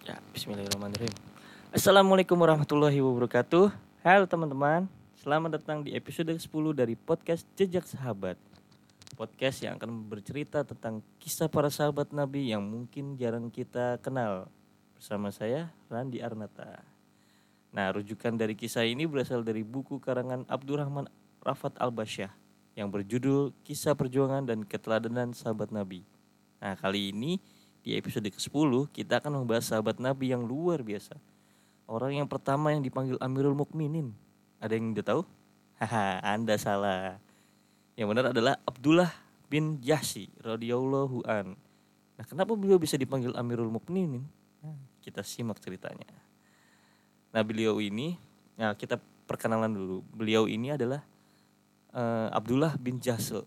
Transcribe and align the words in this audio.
Ya, 0.00 0.16
Bismillahirrahmanirrahim. 0.32 1.12
Assalamualaikum 1.76 2.32
warahmatullahi 2.40 3.04
wabarakatuh. 3.04 3.68
Halo 4.00 4.24
teman-teman, 4.24 4.88
selamat 5.20 5.60
datang 5.60 5.84
di 5.84 5.92
episode 5.92 6.32
10 6.32 6.48
dari 6.72 6.96
podcast 6.96 7.44
Jejak 7.52 7.84
Sahabat. 7.84 8.40
Podcast 9.12 9.60
yang 9.60 9.76
akan 9.76 10.08
bercerita 10.08 10.64
tentang 10.64 11.04
kisah 11.20 11.52
para 11.52 11.68
sahabat 11.68 12.16
Nabi 12.16 12.48
yang 12.48 12.64
mungkin 12.64 13.20
jarang 13.20 13.52
kita 13.52 14.00
kenal. 14.00 14.48
Bersama 14.96 15.28
saya 15.28 15.68
Randi 15.92 16.24
Arnata. 16.24 16.80
Nah, 17.68 17.92
rujukan 17.92 18.40
dari 18.40 18.56
kisah 18.56 18.88
ini 18.88 19.04
berasal 19.04 19.44
dari 19.44 19.60
buku 19.60 20.00
karangan 20.00 20.48
Abdurrahman 20.48 21.12
Rafat 21.44 21.76
Al-Basyah 21.76 22.32
yang 22.72 22.88
berjudul 22.88 23.52
Kisah 23.68 23.92
Perjuangan 23.92 24.48
dan 24.48 24.64
Keteladanan 24.64 25.36
Sahabat 25.36 25.68
Nabi. 25.68 26.08
Nah, 26.56 26.72
kali 26.80 27.12
ini 27.12 27.36
di 27.80 27.96
episode 27.96 28.28
ke-10 28.28 28.92
kita 28.92 29.20
akan 29.24 29.44
membahas 29.44 29.72
sahabat 29.72 29.96
Nabi 29.96 30.32
yang 30.32 30.44
luar 30.44 30.84
biasa. 30.84 31.16
Orang 31.88 32.14
yang 32.14 32.28
pertama 32.28 32.70
yang 32.70 32.84
dipanggil 32.84 33.16
Amirul 33.18 33.56
Mukminin. 33.56 34.14
Ada 34.60 34.76
yang 34.76 34.92
udah 34.94 35.04
tahu? 35.04 35.22
Haha, 35.80 36.20
Anda 36.36 36.54
salah. 36.60 37.18
Yang 37.96 38.06
benar 38.14 38.24
adalah 38.30 38.54
Abdullah 38.68 39.10
bin 39.48 39.80
Jahsi 39.82 40.30
radhiyallahu 40.44 41.26
an. 41.26 41.56
Nah, 42.14 42.24
kenapa 42.28 42.52
beliau 42.54 42.76
bisa 42.76 43.00
dipanggil 43.00 43.32
Amirul 43.34 43.72
Mukminin? 43.72 44.22
Nah, 44.60 44.76
kita 45.00 45.24
simak 45.24 45.58
ceritanya. 45.58 46.06
Nah, 47.32 47.42
beliau 47.42 47.80
ini, 47.80 48.20
nah 48.60 48.76
kita 48.76 49.00
perkenalan 49.24 49.72
dulu. 49.72 50.04
Beliau 50.14 50.44
ini 50.46 50.76
adalah 50.76 51.00
eh, 51.96 52.28
Abdullah 52.30 52.76
bin 52.76 53.00
Jahsil. 53.00 53.42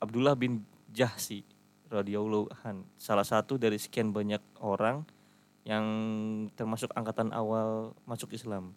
Abdullah 0.00 0.34
bin 0.34 0.64
Jahsi 0.90 1.53
radhiyallahu. 1.94 2.50
Salah 2.98 3.22
satu 3.22 3.54
dari 3.54 3.78
sekian 3.78 4.10
banyak 4.10 4.42
orang 4.58 5.06
yang 5.64 5.86
termasuk 6.58 6.90
angkatan 6.92 7.30
awal 7.30 7.96
masuk 8.04 8.34
Islam. 8.34 8.74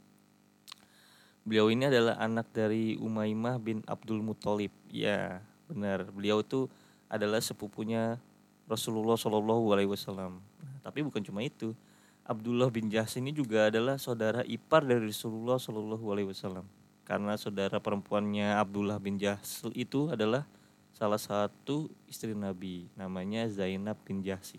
Beliau 1.48 1.72
ini 1.72 1.88
adalah 1.88 2.20
anak 2.20 2.52
dari 2.52 3.00
Umaymah 3.00 3.56
bin 3.60 3.80
Abdul 3.88 4.20
Muthalib. 4.20 4.72
Ya, 4.92 5.40
benar. 5.68 6.08
Beliau 6.12 6.44
itu 6.44 6.68
adalah 7.08 7.40
sepupunya 7.40 8.20
Rasulullah 8.68 9.16
Shallallahu 9.16 9.66
Alaihi 9.72 9.88
Wasallam. 9.88 10.44
Tapi 10.84 11.04
bukan 11.08 11.24
cuma 11.24 11.40
itu. 11.44 11.72
Abdullah 12.28 12.68
bin 12.68 12.92
Jahs 12.92 13.16
ini 13.16 13.32
juga 13.32 13.72
adalah 13.72 13.96
saudara 13.96 14.44
ipar 14.44 14.84
dari 14.84 15.08
Rasulullah 15.08 15.56
Shallallahu 15.56 16.04
Alaihi 16.12 16.28
Wasallam. 16.36 16.68
Karena 17.08 17.40
saudara 17.40 17.80
perempuannya 17.80 18.60
Abdullah 18.60 19.00
bin 19.00 19.16
Jahs 19.16 19.64
itu 19.72 20.12
adalah 20.12 20.44
salah 20.98 21.22
satu 21.22 21.94
istri 22.10 22.34
Nabi, 22.34 22.90
namanya 22.98 23.46
Zainab 23.54 24.02
bin 24.02 24.26
Jahsi. 24.26 24.58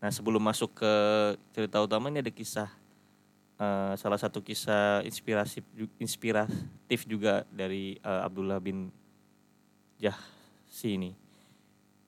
Nah 0.00 0.08
sebelum 0.08 0.40
masuk 0.40 0.80
ke 0.80 0.92
cerita 1.52 1.84
utama 1.84 2.08
ini 2.08 2.24
ada 2.24 2.32
kisah 2.32 2.72
eh, 3.60 3.92
salah 4.00 4.16
satu 4.16 4.40
kisah 4.40 5.04
inspiratif 5.04 5.60
inspiratif 6.00 7.04
juga 7.04 7.44
dari 7.52 8.00
eh, 8.00 8.20
Abdullah 8.24 8.56
bin 8.64 8.88
Jahsi 10.00 10.96
ini. 10.96 11.12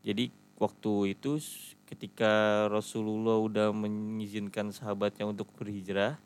Jadi 0.00 0.32
waktu 0.56 1.12
itu 1.12 1.36
ketika 1.84 2.64
Rasulullah 2.72 3.44
udah 3.44 3.76
mengizinkan 3.76 4.72
sahabatnya 4.72 5.28
untuk 5.28 5.52
berhijrah 5.52 6.16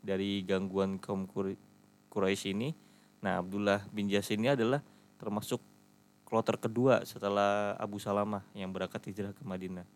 dari 0.00 0.40
gangguan 0.40 0.96
kaum 0.96 1.28
Qur- 1.28 1.60
Quraisy 2.08 2.56
ini, 2.56 2.72
nah 3.20 3.44
Abdullah 3.44 3.84
bin 3.92 4.08
Jahsi 4.08 4.40
ini 4.40 4.48
adalah 4.48 4.80
termasuk 5.20 5.67
kloter 6.28 6.60
kedua 6.60 7.00
setelah 7.08 7.72
Abu 7.80 7.96
Salamah 7.96 8.44
yang 8.52 8.68
berangkat 8.68 9.08
hijrah 9.08 9.32
ke 9.32 9.40
Madinah. 9.40 9.88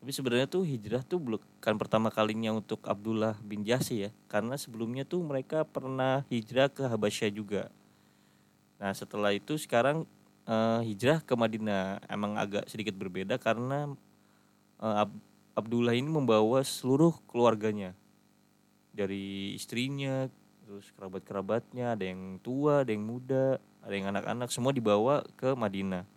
Tapi 0.00 0.10
sebenarnya 0.10 0.48
tuh 0.48 0.64
hijrah 0.64 1.04
tuh 1.04 1.20
bukan 1.20 1.74
pertama 1.76 2.08
kalinya 2.08 2.56
untuk 2.56 2.80
Abdullah 2.88 3.36
bin 3.44 3.60
Jahsi 3.60 4.08
ya, 4.08 4.10
karena 4.32 4.56
sebelumnya 4.56 5.04
tuh 5.04 5.20
mereka 5.20 5.68
pernah 5.68 6.24
hijrah 6.32 6.72
ke 6.72 6.88
Habasyah 6.88 7.30
juga. 7.30 7.68
Nah 8.80 8.96
setelah 8.96 9.30
itu 9.36 9.60
sekarang 9.60 10.08
eh, 10.48 10.80
hijrah 10.88 11.20
ke 11.20 11.36
Madinah 11.36 12.00
emang 12.08 12.34
agak 12.40 12.66
sedikit 12.66 12.96
berbeda 12.96 13.36
karena 13.36 13.92
eh, 14.80 14.96
Ab- 15.06 15.22
Abdullah 15.52 15.92
ini 15.92 16.08
membawa 16.08 16.64
seluruh 16.64 17.12
keluarganya 17.28 17.92
dari 18.90 19.52
istrinya, 19.54 20.26
terus 20.72 20.88
kerabat-kerabatnya, 20.96 21.92
ada 21.92 22.08
yang 22.08 22.40
tua, 22.40 22.80
ada 22.80 22.96
yang 22.96 23.04
muda, 23.04 23.60
ada 23.84 23.92
yang 23.92 24.08
anak-anak, 24.08 24.48
semua 24.48 24.72
dibawa 24.72 25.20
ke 25.36 25.52
Madinah 25.52 26.08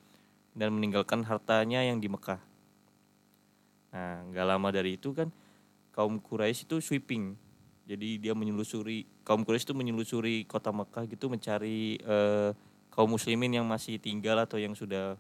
dan 0.56 0.72
meninggalkan 0.72 1.28
hartanya 1.28 1.84
yang 1.84 2.00
di 2.00 2.08
Mekah. 2.08 2.40
Nah, 3.92 4.24
nggak 4.32 4.48
lama 4.48 4.72
dari 4.72 4.96
itu 4.96 5.12
kan 5.12 5.28
kaum 5.92 6.24
Quraisy 6.24 6.72
itu 6.72 6.80
sweeping. 6.80 7.36
Jadi 7.84 8.16
dia 8.16 8.32
menyelusuri 8.32 9.04
kaum 9.28 9.44
Quraisy 9.44 9.68
itu 9.68 9.76
menyelusuri 9.76 10.48
kota 10.48 10.72
Mekah 10.72 11.04
gitu 11.12 11.28
mencari 11.28 12.00
eh, 12.00 12.56
kaum 12.96 13.12
muslimin 13.12 13.60
yang 13.60 13.68
masih 13.68 14.00
tinggal 14.00 14.40
atau 14.40 14.56
yang 14.56 14.72
sudah 14.72 15.20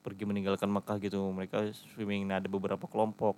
pergi 0.00 0.24
meninggalkan 0.24 0.72
Mekah 0.72 0.96
gitu. 1.04 1.20
Mereka 1.28 1.68
sweeping. 1.92 2.24
Nah, 2.24 2.40
ada 2.40 2.48
beberapa 2.48 2.88
kelompok. 2.88 3.36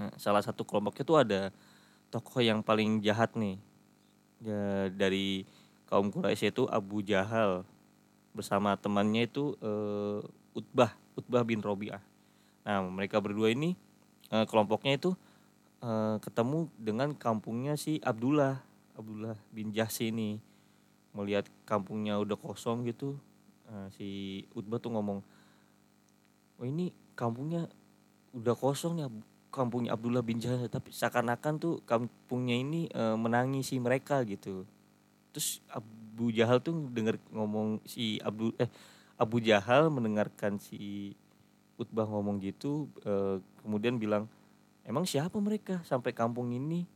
Nah, 0.00 0.16
salah 0.16 0.40
satu 0.40 0.64
kelompoknya 0.64 1.04
tuh 1.04 1.18
ada 1.20 1.40
tokoh 2.08 2.40
yang 2.40 2.64
paling 2.64 3.04
jahat 3.04 3.36
nih. 3.36 3.60
Ya, 4.44 4.92
dari 4.92 5.48
kaum 5.88 6.12
Quraisy 6.12 6.52
itu 6.52 6.68
Abu 6.68 7.00
Jahal 7.00 7.64
bersama 8.36 8.76
temannya 8.76 9.24
itu 9.24 9.56
eh, 9.64 10.20
Utbah, 10.52 10.92
Utbah 11.16 11.40
bin 11.48 11.64
Robi'ah. 11.64 12.04
Nah, 12.68 12.84
mereka 12.92 13.24
berdua 13.24 13.48
ini 13.48 13.72
eh, 14.28 14.44
kelompoknya 14.44 15.00
itu 15.00 15.16
eh, 15.80 16.20
ketemu 16.20 16.68
dengan 16.76 17.16
kampungnya 17.16 17.80
si 17.80 18.04
Abdullah, 18.04 18.60
Abdullah 19.00 19.40
bin 19.48 19.72
Jahsi 19.72 20.12
ini. 20.12 20.36
Melihat 21.16 21.48
kampungnya 21.64 22.20
udah 22.20 22.36
kosong 22.36 22.84
gitu, 22.84 23.16
eh, 23.72 23.88
si 23.96 24.08
Utbah 24.52 24.76
tuh 24.76 24.92
ngomong, 24.92 25.24
"Oh, 26.60 26.66
ini 26.68 26.92
kampungnya 27.16 27.64
udah 28.36 28.52
kosong 28.52 29.00
ya, 29.00 29.08
kampungnya 29.54 29.94
Abdullah 29.94 30.26
bin 30.26 30.42
Jahsi, 30.42 30.66
tapi 30.66 30.90
seakan-akan 30.90 31.54
tuh 31.62 31.74
kampungnya 31.86 32.58
ini 32.58 32.90
eh, 32.90 33.14
menangisi 33.14 33.78
mereka 33.78 34.26
gitu." 34.26 34.66
Terus 35.30 35.62
Abu 35.70 36.34
Jahal 36.34 36.58
tuh 36.58 36.90
denger 36.90 37.22
ngomong 37.30 37.82
si 37.86 38.18
Abdul 38.18 38.54
eh 38.58 38.70
Abu 39.14 39.38
Jahal 39.38 39.94
mendengarkan 39.94 40.58
si 40.58 41.14
Utbah 41.78 42.06
ngomong 42.06 42.42
gitu 42.42 42.90
eh, 43.06 43.38
kemudian 43.62 43.98
bilang 43.98 44.26
emang 44.82 45.06
siapa 45.06 45.38
mereka 45.38 45.82
sampai 45.86 46.10
kampung 46.10 46.50
ini 46.50 46.86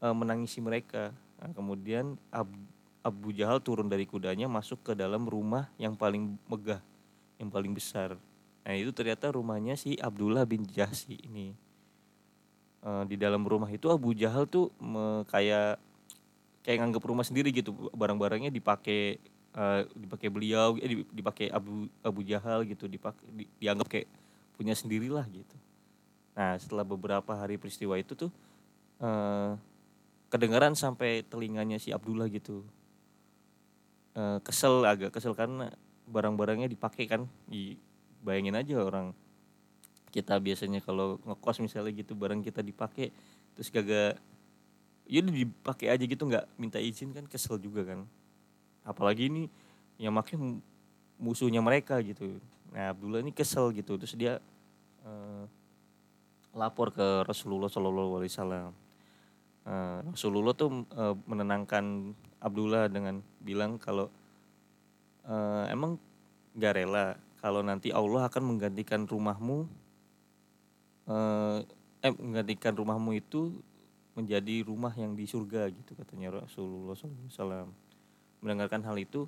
eh, 0.00 0.14
menangisi 0.16 0.64
mereka? 0.64 1.12
Nah, 1.38 1.52
kemudian 1.52 2.16
Ab- 2.32 2.68
Abu 3.04 3.32
Jahal 3.32 3.62
turun 3.62 3.88
dari 3.88 4.04
kudanya 4.04 4.50
masuk 4.50 4.82
ke 4.82 4.92
dalam 4.92 5.24
rumah 5.24 5.70
yang 5.80 5.96
paling 5.96 6.36
megah 6.48 6.82
yang 7.38 7.48
paling 7.48 7.72
besar. 7.72 8.18
Nah 8.66 8.74
itu 8.76 8.92
ternyata 8.92 9.32
rumahnya 9.32 9.78
si 9.78 9.96
Abdullah 9.96 10.44
bin 10.44 10.66
Jahsi 10.66 11.16
ini 11.24 11.67
Eh, 12.78 13.04
di 13.10 13.18
dalam 13.18 13.42
rumah 13.42 13.66
itu 13.74 13.90
Abu 13.90 14.14
Jahal 14.14 14.46
tuh 14.46 14.70
me- 14.78 15.26
kayak 15.26 15.82
kayak 16.62 16.78
nganggap 16.78 17.02
rumah 17.02 17.26
sendiri 17.26 17.50
gitu. 17.50 17.74
Barang-barangnya 17.90 18.54
dipakai 18.54 19.18
eh, 19.58 19.82
dipakai 19.98 20.28
beliau 20.30 20.78
eh, 20.78 21.02
di- 21.02 21.08
dipakai 21.10 21.50
Abu 21.50 21.90
Abu 22.06 22.22
Jahal 22.22 22.62
gitu. 22.70 22.86
Dipakai 22.86 23.26
di- 23.34 23.50
dianggap 23.58 23.90
kayak 23.90 24.06
punya 24.54 24.78
sendirilah 24.78 25.26
gitu. 25.26 25.56
Nah 26.38 26.54
setelah 26.54 26.86
beberapa 26.86 27.34
hari 27.34 27.58
peristiwa 27.58 27.98
itu 27.98 28.14
tuh 28.14 28.30
eh, 29.02 29.58
kedengaran 30.30 30.78
sampai 30.78 31.26
telinganya 31.26 31.82
si 31.82 31.90
Abdullah 31.90 32.30
gitu. 32.30 32.62
Eh, 34.14 34.38
kesel 34.46 34.86
agak 34.86 35.10
kesel 35.10 35.34
karena 35.34 35.74
barang-barangnya 36.06 36.70
dipakai 36.70 37.10
kan. 37.10 37.26
Ih, 37.50 37.74
bayangin 38.22 38.54
aja 38.54 38.78
orang 38.86 39.10
kita 40.08 40.40
biasanya 40.40 40.80
kalau 40.80 41.20
ngekos 41.24 41.60
misalnya 41.60 41.92
gitu 41.92 42.16
barang 42.16 42.40
kita 42.40 42.64
dipakai 42.64 43.12
terus 43.52 43.68
kagak 43.68 44.16
ya 45.08 45.18
udah 45.24 45.34
dipakai 45.34 45.86
aja 45.88 46.04
gitu 46.04 46.22
nggak 46.28 46.44
minta 46.60 46.76
izin 46.76 47.12
kan 47.16 47.24
kesel 47.24 47.56
juga 47.56 47.84
kan. 47.84 48.04
Apalagi 48.84 49.28
ini 49.28 49.48
yang 50.00 50.12
make 50.12 50.36
mu- 50.36 50.64
musuhnya 51.20 51.60
mereka 51.60 52.00
gitu. 52.04 52.40
Nah 52.72 52.92
Abdullah 52.92 53.20
ini 53.24 53.32
kesel 53.32 53.72
gitu 53.72 53.96
terus 53.96 54.14
dia 54.16 54.40
eh, 55.04 55.44
lapor 56.56 56.92
ke 56.92 57.24
Rasulullah 57.24 57.68
Shallallahu 57.68 58.20
Alaihi 58.20 58.32
Wasallam. 58.32 58.70
Eh, 59.68 59.98
Rasulullah 60.12 60.54
tuh 60.56 60.84
eh, 60.92 61.14
menenangkan 61.28 62.14
Abdullah 62.40 62.88
dengan 62.88 63.20
bilang 63.40 63.76
kalau 63.80 64.08
eh, 65.24 65.64
emang 65.72 66.00
nggak 66.56 66.74
rela 66.74 67.16
kalau 67.38 67.62
nanti 67.62 67.94
Allah 67.94 68.26
akan 68.26 68.54
menggantikan 68.54 69.06
rumahmu 69.06 69.68
eh, 71.08 71.58
eh 72.04 72.12
menggantikan 72.14 72.76
rumahmu 72.76 73.16
itu 73.18 73.56
menjadi 74.14 74.66
rumah 74.66 74.90
yang 74.98 75.14
di 75.14 75.24
surga 75.24 75.70
gitu 75.70 75.94
katanya 75.94 76.42
Rasulullah 76.42 76.94
SAW. 76.94 77.70
Mendengarkan 78.42 78.82
hal 78.86 78.96
itu 78.98 79.26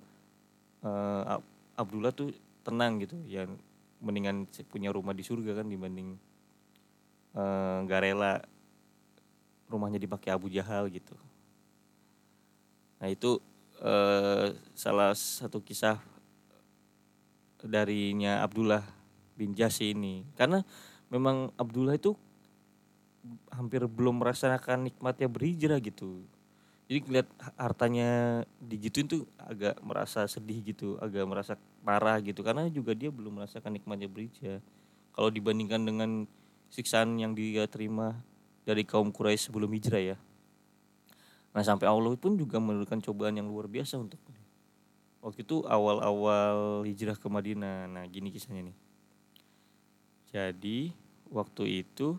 eh, 0.84 1.22
Ab- 1.26 1.48
Abdullah 1.76 2.12
tuh 2.12 2.30
tenang 2.60 3.00
gitu 3.00 3.16
ya 3.24 3.48
mendingan 4.00 4.48
punya 4.68 4.92
rumah 4.92 5.16
di 5.16 5.24
surga 5.24 5.64
kan 5.64 5.66
dibanding 5.68 6.16
eh, 7.36 7.76
nggak 7.84 8.00
rela 8.04 8.44
rumahnya 9.70 10.02
dipakai 10.02 10.34
Abu 10.34 10.50
Jahal 10.50 10.90
gitu. 10.90 11.14
Nah 13.00 13.08
itu 13.08 13.40
eh, 13.80 14.52
salah 14.76 15.14
satu 15.16 15.62
kisah 15.62 15.96
darinya 17.60 18.40
Abdullah 18.40 18.84
bin 19.36 19.52
Jasi 19.52 19.92
ini 19.92 20.24
karena 20.36 20.64
memang 21.10 21.50
Abdullah 21.58 21.98
itu 21.98 22.14
hampir 23.52 23.84
belum 23.84 24.22
merasakan 24.24 24.88
nikmatnya 24.88 25.28
berhijrah 25.28 25.76
gitu. 25.82 26.24
Jadi 26.90 27.06
ngeliat 27.06 27.28
hartanya 27.54 28.42
digituin 28.58 29.06
tuh 29.06 29.22
agak 29.38 29.78
merasa 29.84 30.26
sedih 30.26 30.58
gitu 30.64 30.98
agak 30.98 31.22
merasa 31.22 31.54
marah 31.86 32.18
gitu. 32.18 32.42
Karena 32.42 32.66
juga 32.66 32.96
dia 32.96 33.12
belum 33.12 33.42
merasakan 33.42 33.78
nikmatnya 33.78 34.10
berhijrah. 34.10 34.58
Kalau 35.14 35.30
dibandingkan 35.30 35.82
dengan 35.84 36.10
siksaan 36.70 37.18
yang 37.18 37.34
dia 37.34 37.66
terima 37.66 38.18
dari 38.66 38.86
kaum 38.86 39.10
Quraisy 39.10 39.50
sebelum 39.50 39.70
hijrah 39.74 40.14
ya. 40.14 40.16
Nah 41.50 41.62
sampai 41.66 41.90
Allah 41.90 42.14
pun 42.14 42.38
juga 42.38 42.62
menurunkan 42.62 43.02
cobaan 43.02 43.34
yang 43.38 43.50
luar 43.50 43.66
biasa 43.66 43.98
untuk 43.98 44.22
waktu 45.20 45.44
itu 45.44 45.66
awal-awal 45.66 46.86
hijrah 46.86 47.18
ke 47.18 47.26
Madinah. 47.26 47.90
Nah 47.90 48.04
gini 48.06 48.30
kisahnya 48.30 48.70
nih. 48.70 48.76
Jadi 50.30 50.78
waktu 51.30 51.86
itu 51.86 52.18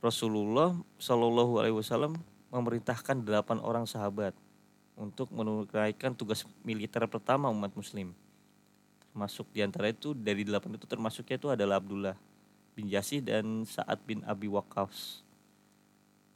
Rasulullah 0.00 0.72
Shallallahu 1.02 1.58
Alaihi 1.60 1.76
Wasallam 1.76 2.16
memerintahkan 2.54 3.26
delapan 3.26 3.58
orang 3.60 3.84
sahabat 3.84 4.32
untuk 4.96 5.28
menunaikan 5.34 6.16
tugas 6.16 6.46
militer 6.64 7.04
pertama 7.10 7.52
umat 7.52 7.74
Muslim. 7.74 8.14
Termasuk 9.12 9.50
di 9.52 9.60
antara 9.60 9.92
itu 9.92 10.16
dari 10.16 10.46
delapan 10.46 10.78
itu 10.78 10.86
termasuknya 10.88 11.36
itu 11.36 11.48
adalah 11.52 11.82
Abdullah 11.82 12.16
bin 12.72 12.88
Jasih 12.88 13.20
dan 13.20 13.66
Saad 13.66 14.00
bin 14.06 14.24
Abi 14.24 14.48
Waqqas. 14.48 15.26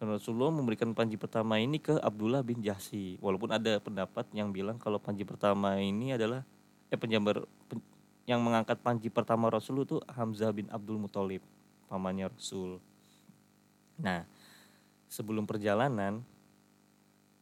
Dan 0.00 0.16
Rasulullah 0.16 0.48
memberikan 0.48 0.96
panji 0.96 1.20
pertama 1.20 1.60
ini 1.60 1.76
ke 1.76 1.92
Abdullah 2.00 2.40
bin 2.40 2.64
Jahsi. 2.64 3.20
Walaupun 3.20 3.52
ada 3.52 3.76
pendapat 3.84 4.24
yang 4.32 4.48
bilang 4.48 4.80
kalau 4.80 4.96
panji 4.96 5.28
pertama 5.28 5.76
ini 5.76 6.16
adalah 6.16 6.40
eh 6.88 6.96
penjabar 6.96 7.44
pen, 7.68 7.84
yang 8.24 8.40
mengangkat 8.40 8.80
panji 8.80 9.12
pertama 9.12 9.52
Rasul 9.52 9.84
itu 9.84 10.00
Hamzah 10.08 10.48
bin 10.56 10.72
Abdul 10.72 10.96
Muthalib, 10.96 11.44
pamannya 11.90 12.30
Rasul. 12.30 12.78
Nah, 13.98 14.22
sebelum 15.10 15.44
perjalanan 15.44 16.22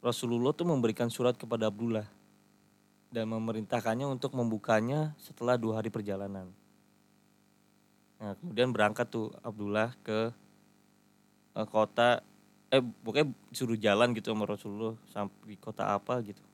Rasulullah 0.00 0.56
tuh 0.56 0.64
memberikan 0.64 1.12
surat 1.12 1.36
kepada 1.36 1.68
Abdullah 1.68 2.08
dan 3.12 3.28
memerintahkannya 3.28 4.08
untuk 4.08 4.32
membukanya 4.32 5.12
setelah 5.20 5.60
dua 5.60 5.84
hari 5.84 5.92
perjalanan. 5.92 6.48
Nah, 8.18 8.32
kemudian 8.40 8.72
berangkat 8.72 9.12
tuh 9.12 9.30
Abdullah 9.44 9.92
ke 10.00 10.32
uh, 11.54 11.68
kota 11.68 12.24
eh 12.68 12.84
pokoknya 12.84 13.32
suruh 13.52 13.78
jalan 13.80 14.12
gitu 14.12 14.32
sama 14.32 14.44
Rasulullah 14.44 14.94
sampai 15.08 15.56
kota 15.56 15.88
apa 15.88 16.20
gitu 16.20 16.44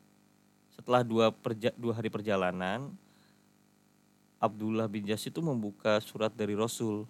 setelah 0.70 1.02
dua 1.02 1.34
perja, 1.34 1.74
dua 1.74 1.98
hari 1.98 2.06
perjalanan 2.06 2.94
Abdullah 4.38 4.86
bin 4.86 5.02
Jas 5.08 5.26
itu 5.26 5.42
membuka 5.42 5.98
surat 5.98 6.30
dari 6.30 6.54
Rasul 6.54 7.02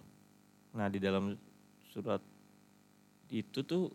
nah 0.75 0.91
di 0.91 0.99
dalam 0.99 1.31
surat 1.89 2.19
itu 3.31 3.63
tuh 3.63 3.89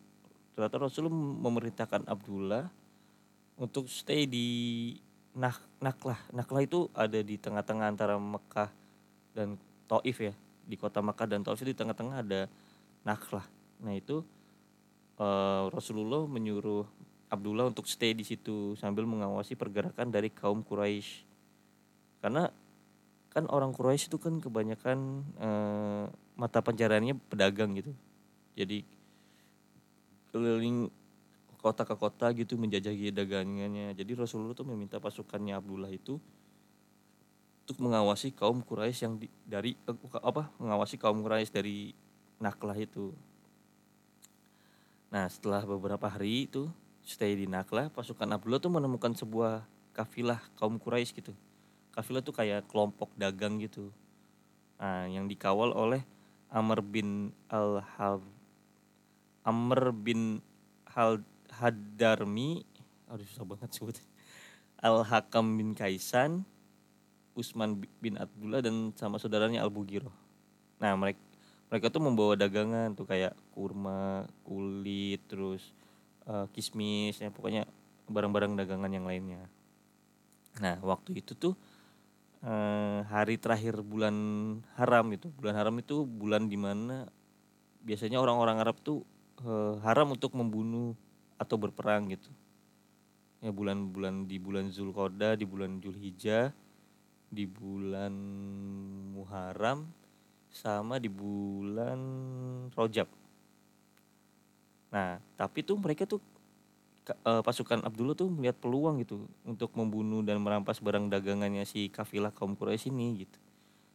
ternyata 0.56 0.81
Rasul 0.81 1.12
memerintahkan 1.12 2.09
Abdullah 2.09 2.67
untuk 3.61 3.87
stay 3.93 4.25
di 4.25 4.49
Nak 5.37 5.79
Naklah. 5.79 6.19
Naklah 6.35 6.62
itu 6.65 6.91
ada 6.91 7.21
di 7.23 7.38
tengah-tengah 7.38 7.87
antara 7.87 8.19
Mekah 8.19 8.73
dan 9.37 9.55
Taif 9.87 10.17
ya. 10.19 10.35
Di 10.67 10.75
kota 10.75 10.99
Mekah 10.99 11.29
dan 11.31 11.47
Taif 11.47 11.62
di 11.62 11.77
tengah-tengah 11.77 12.17
ada 12.25 12.50
Naklah. 13.06 13.47
Nah 13.85 13.94
itu 13.94 14.27
uh, 15.21 15.71
Rasulullah 15.71 16.27
menyuruh 16.27 16.85
Abdullah 17.31 17.71
untuk 17.71 17.87
stay 17.87 18.11
di 18.11 18.27
situ 18.27 18.75
sambil 18.75 19.06
mengawasi 19.06 19.55
pergerakan 19.55 20.11
dari 20.11 20.35
kaum 20.35 20.67
Quraisy. 20.67 21.23
Karena 22.19 22.50
kan 23.31 23.47
orang 23.47 23.71
Quraisy 23.71 24.11
itu 24.11 24.19
kan 24.19 24.43
kebanyakan 24.43 24.99
uh, 25.38 26.05
mata 26.40 26.64
pencariannya 26.64 27.20
pedagang 27.28 27.76
gitu. 27.76 27.92
Jadi 28.56 28.81
keliling 30.32 30.88
kota 31.60 31.84
ke 31.84 31.92
kota 31.92 32.32
gitu 32.32 32.56
menjajahi 32.56 33.12
dagangannya. 33.12 33.92
Jadi 33.92 34.16
Rasulullah 34.16 34.56
tuh 34.56 34.64
meminta 34.64 34.96
pasukannya 34.96 35.52
Abdullah 35.52 35.92
itu 35.92 36.16
untuk 37.69 37.76
mengawasi 37.84 38.32
kaum 38.32 38.64
Quraisy 38.64 39.00
yang 39.04 39.14
di, 39.20 39.28
dari 39.44 39.76
uh, 39.84 40.25
apa 40.25 40.48
mengawasi 40.56 40.96
kaum 40.96 41.20
Quraisy 41.20 41.52
dari 41.52 41.92
Naklah 42.40 42.81
itu 42.81 43.12
Nah 45.10 45.26
setelah 45.26 45.66
beberapa 45.66 46.06
hari 46.06 46.46
itu 46.46 46.70
stay 47.02 47.34
di 47.34 47.50
Nakla, 47.50 47.90
pasukan 47.90 48.31
Abdullah 48.31 48.62
tuh 48.62 48.70
menemukan 48.70 49.10
sebuah 49.10 49.66
kafilah 49.90 50.38
kaum 50.54 50.78
Quraisy 50.78 51.19
gitu. 51.19 51.34
Kafilah 51.90 52.22
tuh 52.22 52.31
kayak 52.31 52.70
kelompok 52.70 53.10
dagang 53.19 53.58
gitu. 53.58 53.90
Nah 54.78 55.10
yang 55.10 55.26
dikawal 55.26 55.75
oleh 55.75 56.06
Amr 56.50 56.82
bin 56.82 57.31
al 57.47 57.82
-Hab. 57.82 58.23
Amr 59.47 59.94
bin 59.94 60.44
Hal 60.91 61.23
Hadarmi, 61.50 62.67
aduh 63.06 63.25
susah 63.25 63.47
banget 63.47 63.70
sebut. 63.73 63.97
Al 64.82 65.06
Hakam 65.06 65.56
bin 65.56 65.73
Kaisan, 65.73 66.44
Usman 67.38 67.81
bin 68.02 68.19
Abdullah 68.19 68.61
dan 68.61 68.93
sama 68.99 69.23
saudaranya 69.23 69.62
Al 69.62 69.70
Bugiro. 69.70 70.11
Nah 70.82 70.93
mereka 70.99 71.31
mereka 71.70 71.87
tuh 71.87 72.02
membawa 72.02 72.35
dagangan 72.35 72.99
tuh 72.99 73.06
kayak 73.06 73.32
kurma 73.55 74.26
kulit 74.43 75.23
terus 75.31 75.70
uh, 76.26 76.50
kismis 76.50 77.23
ya 77.23 77.31
pokoknya 77.31 77.64
barang-barang 78.11 78.58
dagangan 78.58 78.91
yang 78.91 79.06
lainnya 79.06 79.46
nah 80.58 80.75
waktu 80.82 81.23
itu 81.23 81.38
tuh 81.38 81.55
uh, 82.44 83.04
hari 83.08 83.37
terakhir 83.37 83.81
bulan 83.81 84.14
haram 84.76 85.06
itu 85.12 85.28
bulan 85.34 85.54
haram 85.56 85.75
itu 85.81 86.04
bulan 86.04 86.48
di 86.48 86.58
mana 86.60 87.08
biasanya 87.81 88.20
orang-orang 88.20 88.60
Arab 88.60 88.76
tuh 88.84 89.04
uh, 89.44 89.81
haram 89.84 90.12
untuk 90.12 90.37
membunuh 90.37 90.92
atau 91.40 91.56
berperang 91.56 92.12
gitu 92.12 92.28
ya 93.40 93.48
bulan-bulan 93.48 94.28
di 94.28 94.37
bulan 94.37 94.69
Zulqa'dah 94.69 95.32
di 95.40 95.48
bulan 95.48 95.81
Julhijjah 95.81 96.52
di 97.31 97.46
bulan 97.46 98.12
Muharram 99.14 99.86
sama 100.50 100.98
di 100.98 101.06
bulan 101.06 102.00
Rojab. 102.75 103.06
Nah, 104.91 105.22
tapi 105.38 105.62
tuh 105.62 105.79
mereka 105.79 106.03
tuh 106.10 106.19
uh, 107.08 107.42
pasukan 107.42 107.82
Abdullah 107.82 108.14
tuh 108.14 108.28
melihat 108.28 108.56
peluang 108.60 109.00
gitu 109.02 109.24
untuk 109.42 109.72
membunuh 109.74 110.20
dan 110.20 110.38
merampas 110.40 110.78
barang 110.78 111.08
dagangannya 111.08 111.64
si 111.64 111.88
kafilah 111.88 112.32
kaum 112.32 112.54
Quraisy 112.54 112.92
ini 112.92 113.26
gitu. 113.26 113.38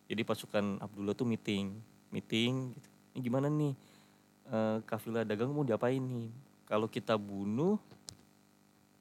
Jadi 0.06 0.22
pasukan 0.22 0.82
Abdullah 0.82 1.18
tuh 1.18 1.26
meeting, 1.26 1.74
meeting 2.14 2.78
gitu. 2.78 2.90
Ini 3.16 3.20
gimana 3.24 3.48
nih 3.50 3.74
uh, 4.52 4.78
kafilah 4.86 5.26
dagang 5.26 5.54
mau 5.54 5.66
diapain 5.66 6.02
nih? 6.02 6.30
Kalau 6.66 6.90
kita 6.90 7.18
bunuh, 7.18 7.78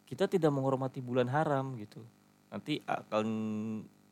kita 0.05 0.29
tidak 0.29 0.53
menghormati 0.53 1.01
bulan 1.01 1.29
haram 1.33 1.77
gitu. 1.81 2.05
Nanti 2.53 2.81
akan 2.85 3.27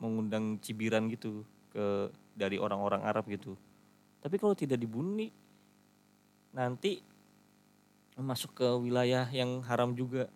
mengundang 0.02 0.58
cibiran 0.58 1.06
gitu 1.12 1.46
ke 1.70 2.10
dari 2.34 2.56
orang-orang 2.56 3.04
Arab 3.04 3.28
gitu. 3.28 3.54
Tapi 4.18 4.36
kalau 4.40 4.56
tidak 4.56 4.80
dibunuh 4.80 5.28
nanti 6.52 7.00
masuk 8.18 8.52
ke 8.56 8.66
wilayah 8.80 9.24
yang 9.32 9.64
haram 9.64 9.96
juga. 9.96 10.28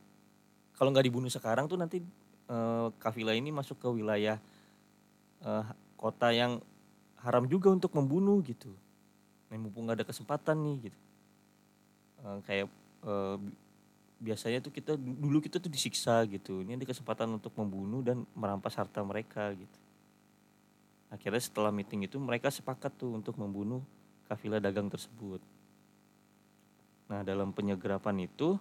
Kalau 0.77 0.93
nggak 0.93 1.07
dibunuh 1.09 1.33
sekarang 1.33 1.69
tuh 1.69 1.77
nanti 1.81 2.05
uh, 2.49 2.93
kafilah 3.01 3.37
ini 3.37 3.53
masuk 3.53 3.81
ke 3.81 3.89
wilayah 3.89 4.41
uh, 5.45 5.65
kota 5.97 6.33
yang 6.33 6.61
haram 7.21 7.45
juga 7.49 7.73
untuk 7.73 7.93
membunuh 7.97 8.41
gitu. 8.45 8.73
Nah, 9.49 9.57
mumpung 9.57 9.89
nggak 9.89 10.03
ada 10.03 10.07
kesempatan 10.09 10.57
nih 10.61 10.91
gitu. 10.91 11.01
Uh, 12.25 12.39
kayak 12.45 12.67
uh, 13.05 13.39
biasanya 14.17 14.65
tuh 14.65 14.73
kita 14.73 14.97
dulu 14.97 15.41
kita 15.41 15.61
tuh 15.61 15.69
disiksa 15.69 16.25
gitu. 16.29 16.65
Ini 16.65 16.77
ada 16.77 16.85
kesempatan 16.89 17.29
untuk 17.37 17.53
membunuh 17.57 18.01
dan 18.05 18.25
merampas 18.33 18.77
harta 18.77 19.01
mereka 19.05 19.53
gitu 19.57 19.79
akhirnya 21.11 21.43
setelah 21.43 21.71
meeting 21.71 22.07
itu 22.07 22.19
mereka 22.19 22.51
sepakat 22.51 22.91
tuh 22.99 23.15
untuk 23.15 23.39
membunuh 23.39 23.83
kafilah 24.27 24.59
dagang 24.59 24.91
tersebut 24.91 25.39
nah 27.07 27.23
dalam 27.23 27.55
penyegerapan 27.55 28.27
itu 28.27 28.59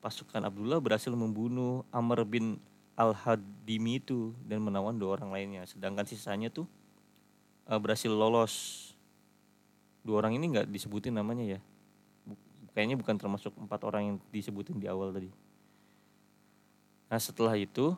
pasukan 0.00 0.46
Abdullah 0.46 0.78
berhasil 0.78 1.10
membunuh 1.12 1.82
Amr 1.90 2.22
bin 2.22 2.56
Al-Hadimi 2.96 4.00
itu 4.00 4.32
dan 4.48 4.64
menawan 4.64 4.96
dua 4.96 5.20
orang 5.20 5.28
lainnya. 5.28 5.68
Sedangkan 5.68 6.08
sisanya 6.08 6.48
tuh 6.48 6.64
uh, 7.68 7.76
berhasil 7.76 8.08
lolos. 8.08 8.88
Dua 10.00 10.24
orang 10.24 10.38
ini 10.40 10.56
nggak 10.56 10.70
disebutin 10.72 11.12
namanya 11.12 11.58
ya. 11.58 11.60
Kayaknya 12.72 12.96
bukan 12.96 13.16
termasuk 13.20 13.52
empat 13.58 13.80
orang 13.84 14.02
yang 14.06 14.16
disebutin 14.32 14.80
di 14.80 14.88
awal 14.88 15.12
tadi. 15.12 15.28
Nah 17.10 17.20
setelah 17.20 17.52
itu 17.58 17.92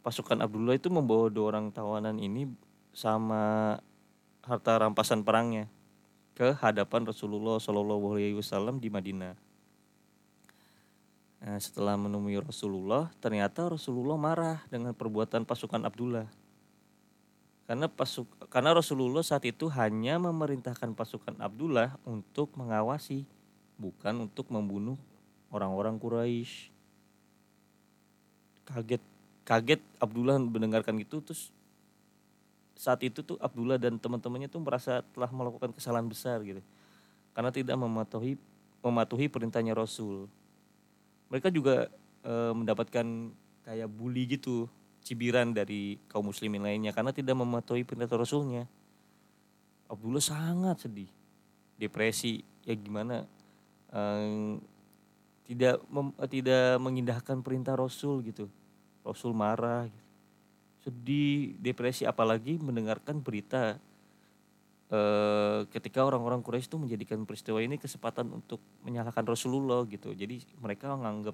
pasukan 0.00 0.40
Abdullah 0.40 0.80
itu 0.80 0.88
membawa 0.88 1.28
dua 1.28 1.52
orang 1.52 1.68
tawanan 1.68 2.16
ini 2.16 2.48
sama 2.94 3.76
harta 4.46 4.80
rampasan 4.80 5.20
perangnya. 5.26 5.68
Ke 6.32 6.56
hadapan 6.58 7.04
Rasulullah 7.04 7.60
Shallallahu 7.60 8.16
Alaihi 8.16 8.36
Wasallam 8.36 8.80
di 8.80 8.88
Madinah. 8.88 9.36
Nah, 11.42 11.58
setelah 11.58 11.98
menemui 11.98 12.38
Rasulullah, 12.38 13.10
ternyata 13.18 13.66
Rasulullah 13.66 14.14
marah 14.14 14.62
dengan 14.70 14.94
perbuatan 14.94 15.42
pasukan 15.42 15.82
Abdullah. 15.82 16.30
Karena 17.66 17.90
pasuk 17.90 18.26
karena 18.46 18.74
Rasulullah 18.74 19.22
saat 19.22 19.42
itu 19.46 19.66
hanya 19.70 20.18
memerintahkan 20.22 20.94
pasukan 20.94 21.38
Abdullah 21.42 21.98
untuk 22.06 22.54
mengawasi, 22.54 23.26
bukan 23.78 24.28
untuk 24.28 24.50
membunuh 24.54 24.98
orang-orang 25.50 25.98
Quraisy. 25.98 26.70
Kaget 28.62 29.02
kaget 29.42 29.82
Abdullah 29.98 30.38
mendengarkan 30.38 30.94
gitu 31.02 31.18
terus 31.22 31.50
saat 32.82 32.98
itu 33.06 33.22
tuh 33.22 33.38
Abdullah 33.38 33.78
dan 33.78 34.02
teman-temannya 34.02 34.50
tuh 34.50 34.58
merasa 34.58 35.06
telah 35.14 35.30
melakukan 35.30 35.70
kesalahan 35.70 36.10
besar 36.10 36.42
gitu. 36.42 36.58
Karena 37.30 37.54
tidak 37.54 37.78
mematuhi 37.78 38.34
mematuhi 38.82 39.30
perintahnya 39.30 39.78
Rasul 39.78 40.26
mereka 41.32 41.48
juga 41.48 41.88
e, 42.20 42.32
mendapatkan 42.52 43.06
kayak 43.64 43.88
bully 43.88 44.36
gitu 44.36 44.68
cibiran 45.00 45.56
dari 45.56 45.96
kaum 46.12 46.28
muslimin 46.28 46.60
lainnya 46.60 46.92
karena 46.92 47.08
tidak 47.08 47.40
mematuhi 47.40 47.88
perintah 47.88 48.20
rasulnya 48.20 48.68
Abdullah 49.88 50.20
sangat 50.20 50.84
sedih 50.84 51.08
depresi 51.80 52.44
ya 52.68 52.76
gimana 52.76 53.24
e, 53.88 54.00
tidak 55.48 55.80
mem, 55.88 56.12
tidak 56.28 56.76
mengindahkan 56.84 57.40
perintah 57.40 57.80
rasul 57.80 58.20
gitu 58.20 58.52
rasul 59.00 59.32
marah 59.32 59.88
gitu. 59.88 60.01
Sedih 60.82 61.54
depresi 61.62 62.02
apalagi 62.04 62.58
mendengarkan 62.58 63.22
berita 63.22 63.78
Eh, 64.92 65.60
ketika 65.72 66.04
orang-orang 66.04 66.44
Quraisy 66.44 66.68
itu 66.68 66.76
menjadikan 66.76 67.24
peristiwa 67.24 67.64
ini 67.64 67.80
kesempatan 67.80 68.28
untuk 68.28 68.60
menyalahkan 68.84 69.24
Rasulullah 69.24 69.88
gitu. 69.88 70.12
Jadi 70.12 70.44
mereka 70.60 70.92
menganggap 70.92 71.32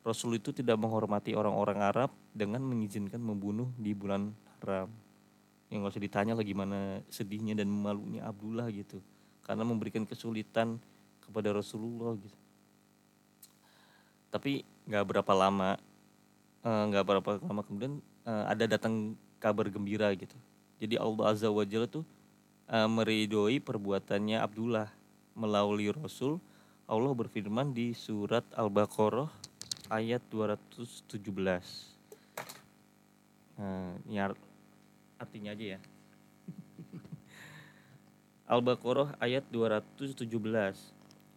Rasul 0.00 0.40
itu 0.40 0.48
tidak 0.56 0.80
menghormati 0.80 1.36
orang-orang 1.36 1.84
Arab 1.84 2.08
dengan 2.32 2.64
mengizinkan 2.64 3.20
membunuh 3.20 3.68
di 3.76 3.92
bulan 3.92 4.32
haram. 4.56 4.88
Yang 5.68 5.76
nggak 5.76 5.92
usah 5.92 6.04
ditanya 6.08 6.34
lagi 6.40 6.56
mana 6.56 7.04
sedihnya 7.12 7.52
dan 7.52 7.68
malunya 7.68 8.24
Abdullah 8.24 8.72
gitu. 8.72 9.04
Karena 9.44 9.68
memberikan 9.68 10.08
kesulitan 10.08 10.80
kepada 11.20 11.52
Rasulullah 11.52 12.16
gitu. 12.16 12.38
Tapi 14.32 14.64
nggak 14.88 15.04
berapa 15.04 15.32
lama, 15.36 15.76
eh, 16.64 16.82
nggak 16.88 17.04
uh, 17.04 17.08
berapa 17.12 17.30
lama 17.44 17.60
kemudian 17.60 18.00
uh, 18.26 18.44
ada 18.50 18.66
datang 18.66 19.14
kabar 19.38 19.70
gembira 19.70 20.10
gitu. 20.18 20.34
Jadi 20.82 21.00
Allah 21.00 21.24
Azza 21.32 21.48
wa 21.48 21.64
Jalla 21.64 21.88
tuh 21.88 22.04
uh, 22.68 22.90
meridoi 22.90 23.62
perbuatannya 23.62 24.42
Abdullah. 24.42 24.90
Melalui 25.36 25.92
Rasul 25.92 26.40
Allah 26.88 27.12
berfirman 27.12 27.76
di 27.76 27.92
surat 27.92 28.46
Al-Baqarah 28.56 29.28
ayat 29.92 30.24
217 30.32 31.18
nah, 33.60 33.92
ini 34.08 34.16
artinya 35.20 35.50
aja 35.52 35.76
ya. 35.76 35.80
Al-Baqarah 38.56 39.18
ayat 39.20 39.44
217 39.52 40.24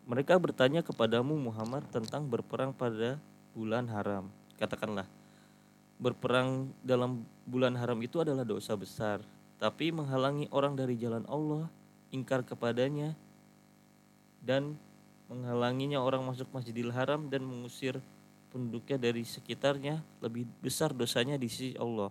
mereka 0.07 0.39
bertanya 0.39 0.79
kepadamu 0.79 1.35
Muhammad 1.35 1.83
tentang 1.91 2.25
berperang 2.29 2.71
pada 2.71 3.19
bulan 3.51 3.89
haram. 3.89 4.31
Katakanlah 4.55 5.18
berperang 5.99 6.71
dalam 6.81 7.27
bulan 7.43 7.75
haram 7.75 7.99
itu 7.99 8.23
adalah 8.23 8.47
dosa 8.47 8.73
besar 8.73 9.19
tapi 9.59 9.91
menghalangi 9.91 10.47
orang 10.55 10.73
dari 10.79 10.95
jalan 10.95 11.27
Allah, 11.27 11.67
ingkar 12.15 12.47
kepadanya, 12.47 13.11
dan 14.39 14.79
menghalanginya 15.27 15.99
orang 15.99 16.23
masuk 16.23 16.47
Masjidil 16.55 16.95
Haram 16.95 17.27
dan 17.27 17.43
mengusir 17.43 17.99
penduduknya 18.55 18.97
dari 18.97 19.27
sekitarnya 19.27 19.99
lebih 20.23 20.47
besar 20.63 20.95
dosanya 20.95 21.35
di 21.35 21.51
sisi 21.51 21.75
Allah 21.75 22.09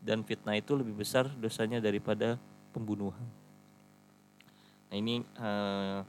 dan 0.00 0.24
fitnah 0.24 0.56
itu 0.56 0.74
lebih 0.74 0.96
besar 0.96 1.28
dosanya 1.38 1.78
daripada 1.78 2.40
pembunuhan. 2.72 3.28
Nah 4.88 4.96
ini 4.96 5.22
uh, 5.38 6.00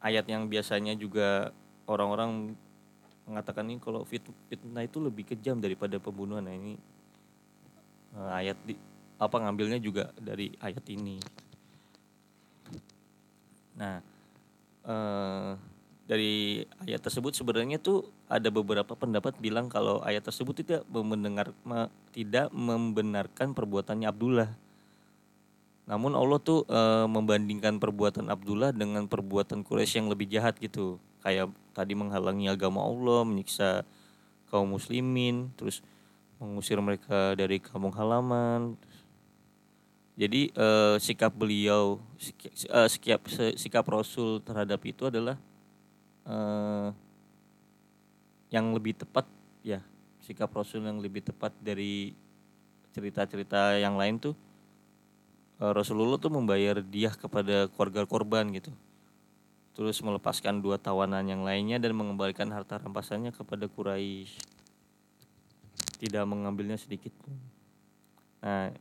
ayat 0.00 0.24
yang 0.30 0.46
biasanya 0.46 0.94
juga 0.96 1.50
orang-orang 1.90 2.54
mengatakan 3.30 3.64
ini 3.70 3.78
kalau 3.78 4.02
fitnah 4.04 4.82
itu 4.82 4.98
lebih 4.98 5.30
kejam 5.30 5.62
daripada 5.62 6.02
pembunuhan. 6.02 6.42
Nah 6.42 6.54
ini 6.54 6.74
uh, 8.18 8.32
ayat 8.34 8.58
di, 8.66 8.74
apa 9.20 9.36
ngambilnya 9.38 9.78
juga 9.78 10.10
dari 10.18 10.50
ayat 10.58 10.84
ini. 10.90 11.22
Nah, 13.80 13.96
eh, 14.84 15.52
dari 16.10 16.66
ayat 16.82 17.06
tersebut 17.06 17.38
sebenarnya 17.38 17.78
tuh 17.78 18.10
ada 18.26 18.50
beberapa 18.50 18.98
pendapat 18.98 19.38
bilang 19.38 19.70
kalau 19.70 20.02
ayat 20.02 20.26
tersebut 20.26 20.66
tidak 20.66 20.82
mendengar 20.90 21.54
me, 21.62 21.86
tidak 22.10 22.50
membenarkan 22.50 23.54
perbuatannya 23.54 24.10
Abdullah. 24.10 24.50
Namun 25.86 26.18
Allah 26.18 26.38
tuh 26.42 26.66
e, 26.66 26.80
membandingkan 27.06 27.78
perbuatan 27.78 28.26
Abdullah 28.26 28.74
dengan 28.74 29.06
perbuatan 29.06 29.62
Quraisy 29.62 30.02
yang 30.02 30.10
lebih 30.10 30.26
jahat 30.26 30.58
gitu. 30.58 30.98
Kayak 31.20 31.52
tadi 31.76 31.92
menghalangi 31.96 32.48
agama 32.48 32.84
Allah, 32.84 33.24
menyiksa 33.24 33.84
kaum 34.48 34.74
muslimin, 34.74 35.52
terus 35.54 35.84
mengusir 36.40 36.80
mereka 36.80 37.36
dari 37.36 37.60
kampung 37.60 37.92
halaman, 37.92 38.80
jadi 40.20 40.52
uh, 40.52 41.00
sikap 41.00 41.32
beliau 41.32 41.96
uh, 42.68 42.88
sikap 42.92 43.24
sikap 43.56 43.84
Rasul 43.88 44.44
terhadap 44.44 44.76
itu 44.84 45.08
adalah 45.08 45.40
uh, 46.28 46.92
yang 48.52 48.68
lebih 48.76 49.00
tepat 49.00 49.24
ya 49.64 49.80
sikap 50.20 50.52
Rasul 50.52 50.84
yang 50.84 51.00
lebih 51.00 51.24
tepat 51.24 51.56
dari 51.64 52.12
cerita-cerita 52.92 53.80
yang 53.80 53.96
lain 53.96 54.20
tuh 54.20 54.36
uh, 55.56 55.72
Rasulullah 55.72 56.20
tuh 56.20 56.36
membayar 56.36 56.84
dia 56.84 57.08
kepada 57.16 57.72
keluarga 57.72 58.04
korban 58.04 58.44
gitu 58.52 58.76
terus 59.74 60.02
melepaskan 60.02 60.58
dua 60.58 60.76
tawanan 60.76 61.24
yang 61.24 61.42
lainnya 61.46 61.78
dan 61.78 61.94
mengembalikan 61.94 62.50
harta 62.50 62.76
rampasannya 62.78 63.30
kepada 63.30 63.70
Quraisy. 63.70 64.36
Tidak 66.00 66.24
mengambilnya 66.24 66.80
sedikit 66.80 67.12
pun. 67.20 67.36
Nah 68.40 68.72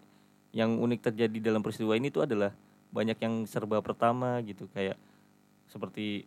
yang 0.50 0.82
unik 0.82 1.14
terjadi 1.14 1.52
dalam 1.52 1.62
peristiwa 1.62 1.94
ini 1.94 2.10
tuh 2.10 2.26
adalah 2.26 2.50
banyak 2.90 3.18
yang 3.22 3.46
serba 3.46 3.86
pertama 3.86 4.42
gitu 4.42 4.66
kayak 4.74 4.98
seperti 5.70 6.26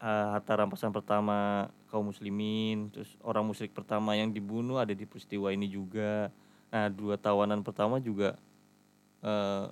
uh, 0.00 0.32
harta 0.32 0.56
rampasan 0.56 0.88
pertama 0.88 1.68
kaum 1.92 2.08
muslimin 2.08 2.88
terus 2.88 3.12
orang 3.20 3.44
musyrik 3.44 3.76
pertama 3.76 4.16
yang 4.16 4.32
dibunuh 4.32 4.80
ada 4.80 4.96
di 4.96 5.04
peristiwa 5.04 5.52
ini 5.52 5.68
juga. 5.68 6.32
Nah 6.72 6.88
dua 6.88 7.20
tawanan 7.20 7.60
pertama 7.60 8.00
juga 8.00 8.40
uh, 9.20 9.68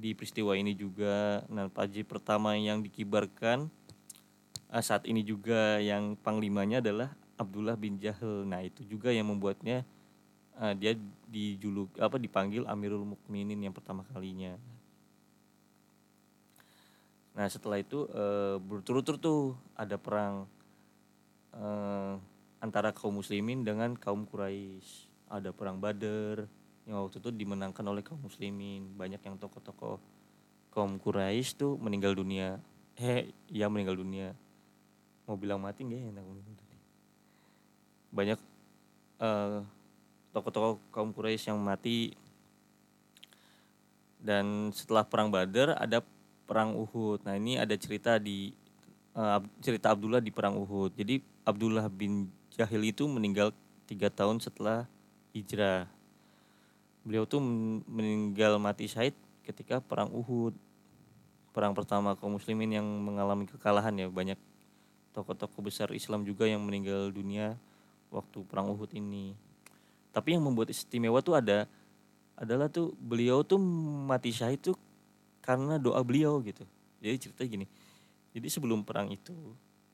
di 0.00 0.16
peristiwa 0.16 0.56
ini 0.56 0.72
juga 0.72 1.44
nah 1.52 1.68
paji 1.68 2.02
pertama 2.08 2.56
yang 2.56 2.80
dikibarkan 2.80 3.68
uh, 4.72 4.82
saat 4.82 5.04
ini 5.04 5.20
juga 5.20 5.76
yang 5.76 6.16
panglimanya 6.16 6.80
adalah 6.80 7.12
Abdullah 7.36 7.76
bin 7.76 8.00
Jahal 8.00 8.48
nah 8.48 8.64
itu 8.64 8.80
juga 8.88 9.12
yang 9.12 9.28
membuatnya 9.28 9.84
uh, 10.60 10.74
dia 10.76 10.92
dijuluk 11.26 11.96
apa 11.96 12.20
dipanggil 12.20 12.68
Amirul 12.68 13.16
Mukminin 13.16 13.58
yang 13.58 13.72
pertama 13.72 14.04
kalinya. 14.12 14.54
Nah 17.32 17.46
setelah 17.48 17.80
itu 17.80 18.04
uh, 18.12 18.60
berturut-turut 18.60 19.20
tuh 19.20 19.42
ada 19.72 19.96
perang 19.96 20.44
uh, 21.56 22.20
antara 22.60 22.92
kaum 22.92 23.16
muslimin 23.16 23.64
dengan 23.64 23.96
kaum 23.96 24.28
Quraisy. 24.28 25.08
Ada 25.30 25.54
perang 25.54 25.78
Badar 25.78 26.50
yang 26.88 27.04
waktu 27.04 27.20
itu 27.20 27.30
dimenangkan 27.32 27.84
oleh 27.84 28.00
kaum 28.00 28.20
muslimin. 28.20 28.88
Banyak 28.96 29.20
yang 29.20 29.36
tokoh-tokoh 29.36 30.00
kaum 30.72 30.96
Quraisy 30.96 31.58
tuh 31.58 31.76
meninggal 31.76 32.16
dunia. 32.16 32.60
Eh, 32.96 33.32
ya 33.50 33.66
meninggal 33.68 33.98
dunia. 33.98 34.36
Mau 35.28 35.36
bilang 35.36 35.60
mati 35.62 35.86
nggak 35.86 36.00
ya 36.00 36.08
enak 36.10 36.24
Banyak 38.10 38.38
uh, 39.22 39.62
tokoh-tokoh 40.34 40.78
kaum 40.90 41.10
Quraisy 41.14 41.52
yang 41.52 41.60
mati 41.60 42.14
dan 44.20 44.68
setelah 44.76 45.02
perang 45.02 45.32
Badar 45.32 45.74
ada 45.80 46.04
perang 46.44 46.76
Uhud. 46.76 47.24
Nah, 47.24 47.34
ini 47.40 47.56
ada 47.56 47.72
cerita 47.78 48.20
di 48.20 48.52
uh, 49.16 49.40
cerita 49.64 49.96
Abdullah 49.96 50.20
di 50.20 50.28
perang 50.28 50.60
Uhud. 50.60 50.92
Jadi 50.94 51.24
Abdullah 51.42 51.88
bin 51.88 52.28
Jahil 52.52 52.92
itu 52.92 53.08
meninggal 53.08 53.54
tiga 53.88 54.12
tahun 54.12 54.38
setelah 54.38 54.84
hijrah. 55.32 55.88
Beliau 57.10 57.26
tuh 57.26 57.42
meninggal 57.90 58.62
mati 58.62 58.86
syahid 58.86 59.18
ketika 59.42 59.82
perang 59.82 60.14
Uhud. 60.14 60.54
Perang 61.50 61.74
pertama 61.74 62.14
kaum 62.14 62.38
muslimin 62.38 62.78
yang 62.78 62.86
mengalami 62.86 63.50
kekalahan 63.50 63.90
ya 63.98 64.06
banyak 64.06 64.38
tokoh-tokoh 65.10 65.66
besar 65.66 65.90
Islam 65.90 66.22
juga 66.22 66.46
yang 66.46 66.62
meninggal 66.62 67.10
dunia 67.10 67.58
waktu 68.14 68.46
perang 68.46 68.70
Uhud 68.70 68.94
ini. 68.94 69.34
Tapi 70.14 70.38
yang 70.38 70.46
membuat 70.46 70.70
istimewa 70.70 71.18
tuh 71.18 71.34
ada 71.34 71.66
adalah 72.38 72.70
tuh 72.70 72.94
beliau 73.02 73.42
tuh 73.42 73.58
mati 74.06 74.30
syahid 74.30 74.62
tuh 74.62 74.78
karena 75.42 75.82
doa 75.82 75.98
beliau 76.06 76.38
gitu. 76.46 76.62
Jadi 77.02 77.16
cerita 77.26 77.42
gini 77.42 77.66
jadi 78.30 78.46
sebelum 78.46 78.86
perang 78.86 79.10
itu 79.10 79.34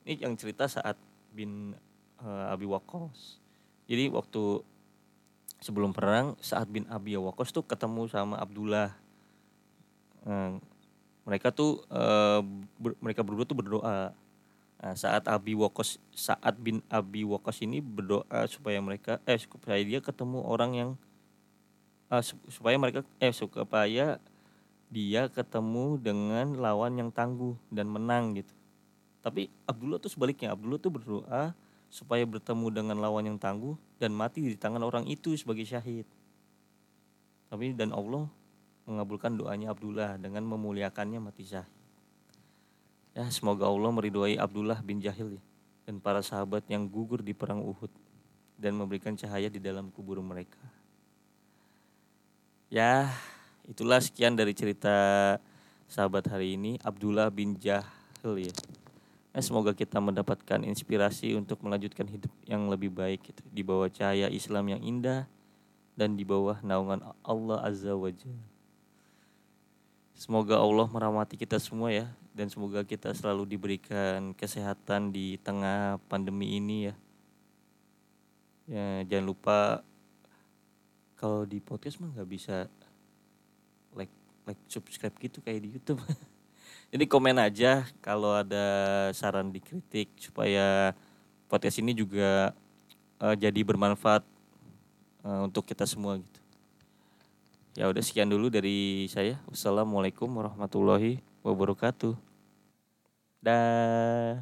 ini 0.05 0.21
yang 0.21 0.37
cerita 0.37 0.69
saat 0.69 0.95
bin 1.33 1.73
uh, 2.21 2.53
Abi 2.53 2.69
Waqqas. 2.69 3.41
Jadi 3.89 4.13
waktu 4.13 4.61
sebelum 5.57 5.93
perang 5.93 6.37
saat 6.39 6.69
bin 6.69 6.85
Abi 6.89 7.17
Waqqas 7.17 7.49
tuh 7.49 7.65
ketemu 7.65 8.05
sama 8.09 8.37
Abdullah 8.37 8.93
uh, 10.25 10.57
mereka 11.27 11.49
tuh 11.49 11.83
uh, 11.89 12.45
ber, 12.77 12.93
mereka 13.01 13.25
berdua 13.25 13.45
tuh 13.45 13.57
berdoa 13.57 14.13
Nah, 14.77 14.93
saat 14.93 15.25
Abi 15.25 15.57
Waqqas 15.57 15.97
saat 16.13 16.53
bin 16.61 16.85
Abi 16.85 17.25
Waqqas 17.25 17.65
ini 17.65 17.81
berdoa 17.81 18.45
supaya 18.45 18.77
mereka 18.77 19.17
eh 19.25 19.41
supaya 19.41 19.81
dia 19.81 19.97
ketemu 19.97 20.45
orang 20.45 20.71
yang 20.77 20.89
uh, 22.13 22.21
supaya 22.21 22.77
mereka 22.77 23.01
eh 23.17 23.33
supaya 23.33 24.21
dia 24.93 25.21
ketemu 25.33 25.97
dengan 25.97 26.53
lawan 26.61 26.93
yang 26.93 27.09
tangguh 27.09 27.57
dan 27.73 27.89
menang 27.89 28.37
gitu. 28.37 28.53
Tapi 29.25 29.49
Abdullah 29.65 29.97
tuh 29.97 30.13
sebaliknya, 30.13 30.53
Abdullah 30.53 30.79
tuh 30.79 30.93
berdoa 30.93 31.57
supaya 31.89 32.23
bertemu 32.23 32.67
dengan 32.69 33.01
lawan 33.01 33.25
yang 33.25 33.41
tangguh 33.41 33.73
dan 33.97 34.13
mati 34.13 34.45
di 34.45 34.57
tangan 34.57 34.81
orang 34.81 35.05
itu 35.09 35.33
sebagai 35.33 35.65
syahid. 35.65 36.05
Tapi 37.49 37.73
dan 37.73 37.93
Allah 37.93 38.29
mengabulkan 38.87 39.35
doanya 39.35 39.73
Abdullah 39.73 40.15
dengan 40.21 40.45
memuliakannya 40.45 41.19
mati 41.19 41.43
syahid. 41.43 41.77
Ya, 43.17 43.25
semoga 43.33 43.65
Allah 43.65 43.89
meridhoi 43.89 44.37
Abdullah 44.37 44.77
bin 44.85 45.01
Jahil 45.01 45.41
ya, 45.41 45.43
dan 45.89 45.97
para 45.97 46.21
sahabat 46.21 46.61
yang 46.69 46.85
gugur 46.85 47.25
di 47.25 47.33
perang 47.33 47.65
Uhud 47.65 47.89
dan 48.61 48.77
memberikan 48.77 49.17
cahaya 49.17 49.49
di 49.49 49.57
dalam 49.57 49.89
kubur 49.89 50.21
mereka. 50.21 50.61
Ya, 52.69 53.09
itulah 53.65 53.97
sekian 54.05 54.37
dari 54.37 54.53
cerita 54.53 54.93
sahabat 55.89 56.29
hari 56.29 56.61
ini 56.61 56.77
Abdullah 56.85 57.33
bin 57.33 57.57
Jahil 57.57 58.37
ya. 58.37 58.53
Nah, 59.37 59.45
semoga 59.45 59.69
kita 59.69 60.01
mendapatkan 60.01 60.65
inspirasi 60.65 61.37
untuk 61.37 61.61
melanjutkan 61.61 62.09
hidup 62.09 62.33
yang 62.49 62.65
lebih 62.73 62.89
baik 62.89 63.21
gitu, 63.21 63.45
di 63.53 63.61
bawah 63.61 63.85
cahaya 63.85 64.33
Islam 64.33 64.73
yang 64.73 64.81
indah 64.81 65.29
dan 65.93 66.17
di 66.17 66.25
bawah 66.25 66.57
naungan 66.65 67.05
Allah 67.21 67.61
Azza 67.61 67.93
wa 67.93 68.09
Jalla. 68.09 68.49
Semoga 70.17 70.57
Allah 70.57 70.89
merahmati 70.89 71.37
kita 71.37 71.61
semua 71.61 71.93
ya 71.93 72.09
dan 72.33 72.49
semoga 72.49 72.81
kita 72.81 73.13
selalu 73.13 73.45
diberikan 73.45 74.33
kesehatan 74.33 75.13
di 75.13 75.37
tengah 75.37 76.01
pandemi 76.09 76.57
ini 76.57 76.89
ya. 76.89 76.95
Ya, 78.65 78.87
jangan 79.05 79.25
lupa 79.37 79.57
kalau 81.13 81.45
di 81.45 81.61
podcast 81.61 82.01
mah 82.01 82.09
nggak 82.09 82.25
bisa 82.25 82.65
like 83.93 84.09
like 84.49 84.57
subscribe 84.65 85.13
gitu 85.21 85.45
kayak 85.45 85.61
di 85.61 85.77
YouTube 85.77 86.01
jadi 86.87 87.05
komen 87.05 87.37
aja 87.37 87.83
kalau 87.99 88.31
ada 88.31 88.65
saran 89.11 89.51
dikritik 89.51 90.07
supaya 90.15 90.95
podcast 91.51 91.79
ini 91.83 91.91
juga 91.91 92.55
uh, 93.19 93.35
jadi 93.35 93.59
bermanfaat 93.63 94.23
uh, 95.27 95.47
untuk 95.47 95.67
kita 95.67 95.83
semua 95.83 96.19
gitu. 96.19 96.39
Ya 97.77 97.85
udah 97.85 98.01
sekian 98.01 98.25
dulu 98.25 98.49
dari 98.49 99.05
saya. 99.05 99.37
Wassalamualaikum 99.45 100.25
warahmatullahi 100.25 101.21
wabarakatuh. 101.45 102.17
Dah 103.37 104.41